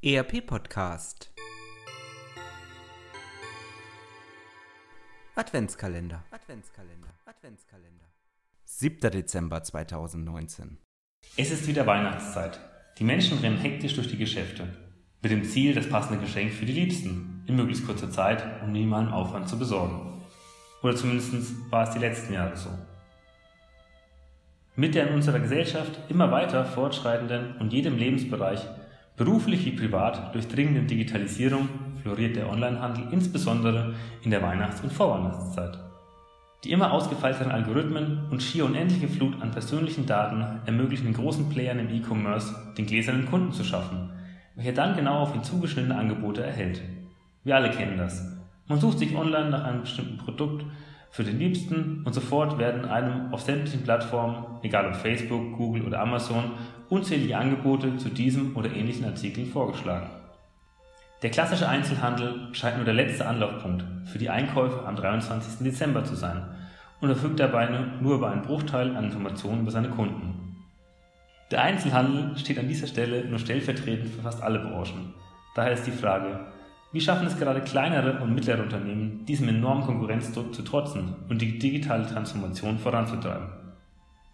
[0.00, 1.32] ERP Podcast
[5.34, 8.04] Adventskalender Adventskalender Adventskalender
[8.64, 9.10] 7.
[9.10, 10.78] Dezember 2019
[11.36, 12.60] Es ist wieder Weihnachtszeit.
[12.98, 14.68] Die Menschen rennen hektisch durch die Geschäfte.
[15.20, 19.12] Mit dem Ziel, das passende Geschenk für die Liebsten in möglichst kurzer Zeit und minimalem
[19.12, 20.22] Aufwand zu besorgen.
[20.84, 21.32] Oder zumindest
[21.72, 22.70] war es die letzten Jahre so.
[24.76, 28.64] Mit der in unserer Gesellschaft immer weiter fortschreitenden und jedem Lebensbereich
[29.18, 31.68] Beruflich wie privat durchdringenden Digitalisierung
[32.02, 35.76] floriert der Onlinehandel insbesondere in der Weihnachts- und Vorweihnachtszeit.
[36.62, 41.80] Die immer ausgefeilteren Algorithmen und schier unendliche Flut an persönlichen Daten ermöglichen den großen Playern
[41.80, 44.10] im E-Commerce, den gläsernen Kunden zu schaffen,
[44.54, 46.80] welcher dann genau auf ihn zugeschnittene Angebote erhält.
[47.42, 48.24] Wir alle kennen das.
[48.68, 50.64] Man sucht sich online nach einem bestimmten Produkt
[51.10, 56.00] für den Liebsten und sofort werden einem auf sämtlichen Plattformen, egal ob Facebook, Google oder
[56.00, 56.52] Amazon,
[56.88, 60.08] unzählige Angebote zu diesem oder ähnlichen Artikeln vorgeschlagen.
[61.22, 65.64] Der klassische Einzelhandel scheint nur der letzte Anlaufpunkt für die Einkäufe am 23.
[65.64, 66.42] Dezember zu sein
[67.00, 67.68] und verfügt dabei
[68.00, 70.56] nur über einen Bruchteil an Informationen über seine Kunden.
[71.50, 75.14] Der Einzelhandel steht an dieser Stelle nur stellvertretend für fast alle Branchen.
[75.54, 76.40] Daher ist die Frage,
[76.92, 81.58] wie schaffen es gerade kleinere und mittlere Unternehmen, diesem enormen Konkurrenzdruck zu trotzen und die
[81.58, 83.57] digitale Transformation voranzutreiben?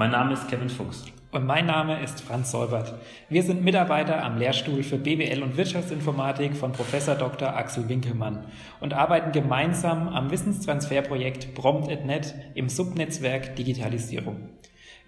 [0.00, 1.04] Mein Name ist Kevin Fuchs.
[1.30, 2.94] Und mein Name ist Franz Säubert.
[3.28, 7.54] Wir sind Mitarbeiter am Lehrstuhl für BWL und Wirtschaftsinformatik von Professor Dr.
[7.54, 8.46] Axel Winkelmann
[8.80, 14.48] und arbeiten gemeinsam am Wissenstransferprojekt Prompt.net im Subnetzwerk Digitalisierung.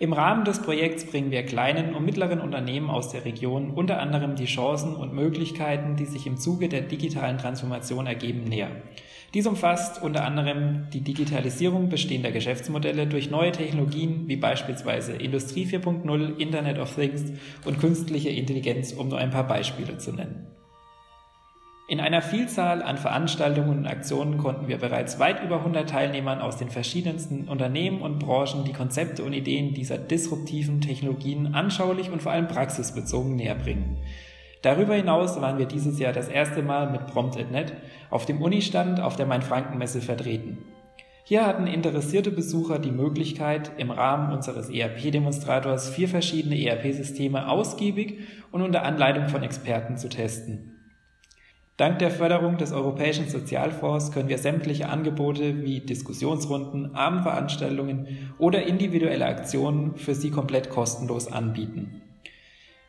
[0.02, 4.34] Im Rahmen des Projekts bringen wir kleinen und mittleren Unternehmen aus der Region unter anderem
[4.34, 8.66] die Chancen und Möglichkeiten, die sich im Zuge der digitalen Transformation ergeben, näher.
[9.32, 16.36] Dies umfasst unter anderem die Digitalisierung bestehender Geschäftsmodelle durch neue Technologien wie beispielsweise Industrie 4.0,
[16.36, 17.22] Internet of Things
[17.64, 20.48] und künstliche Intelligenz, um nur ein paar Beispiele zu nennen.
[21.88, 26.56] In einer Vielzahl an Veranstaltungen und Aktionen konnten wir bereits weit über 100 Teilnehmern aus
[26.56, 32.32] den verschiedensten Unternehmen und Branchen die Konzepte und Ideen dieser disruptiven Technologien anschaulich und vor
[32.32, 33.98] allem praxisbezogen näherbringen.
[34.62, 37.72] Darüber hinaus waren wir dieses Jahr das erste Mal mit Prompt.net
[38.10, 40.58] auf dem Unistand auf der Main-Franken-Messe vertreten.
[41.24, 48.20] Hier hatten interessierte Besucher die Möglichkeit, im Rahmen unseres ERP-Demonstrators vier verschiedene ERP-Systeme ausgiebig
[48.52, 50.71] und unter Anleitung von Experten zu testen.
[51.78, 59.24] Dank der Förderung des Europäischen Sozialfonds können wir sämtliche Angebote wie Diskussionsrunden, Abendveranstaltungen oder individuelle
[59.24, 62.02] Aktionen für Sie komplett kostenlos anbieten.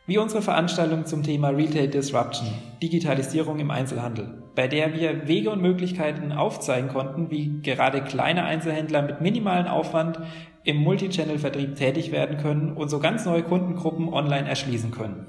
[0.06, 2.48] Wie unsere Veranstaltung zum Thema Retail Disruption,
[2.82, 9.00] Digitalisierung im Einzelhandel, bei der wir Wege und Möglichkeiten aufzeigen konnten, wie gerade kleine Einzelhändler
[9.00, 10.20] mit minimalen Aufwand
[10.62, 15.26] im Multichannel-Vertrieb tätig werden können und so ganz neue Kundengruppen online erschließen können.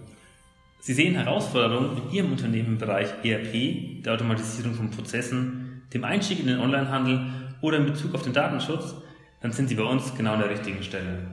[0.85, 6.39] Sie sehen Herausforderungen in Ihrem Unternehmen im Bereich ERP, der Automatisierung von Prozessen, dem Einstieg
[6.39, 7.25] in den Onlinehandel
[7.61, 8.93] oder in Bezug auf den Datenschutz,
[9.41, 11.25] dann sind Sie bei uns genau an der richtigen Stelle.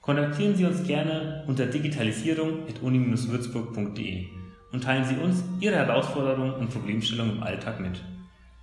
[0.00, 4.28] Kontaktieren Sie uns gerne unter digitalisierung.uni-würzburg.de
[4.72, 8.02] und teilen Sie uns Ihre Herausforderungen und Problemstellungen im Alltag mit.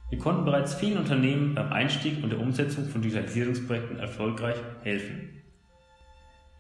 [0.10, 5.43] Wir konnten bereits vielen Unternehmen beim Einstieg und der Umsetzung von Digitalisierungsprojekten erfolgreich helfen.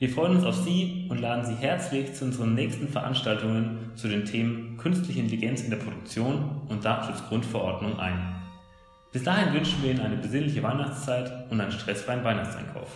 [0.03, 4.25] Wir freuen uns auf Sie und laden Sie herzlich zu unseren nächsten Veranstaltungen zu den
[4.25, 8.36] Themen Künstliche Intelligenz in der Produktion und Datenschutzgrundverordnung ein.
[9.14, 12.90] Bis dahin wünschen wir Ihnen eine besinnliche Weihnachtszeit und einen stressfreien Weihnachtseinkauf.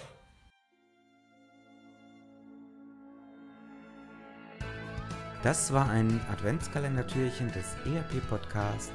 [5.44, 8.92] Das war ein Adventskalendertürchen des ERP-Podcasts.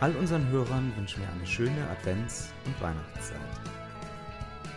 [0.00, 3.38] All unseren Hörern wünschen wir eine schöne Advents- und Weihnachtszeit.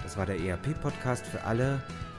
[0.04, 1.82] Das war der ERP-Podcast für alle,